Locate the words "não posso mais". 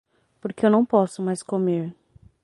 0.71-1.43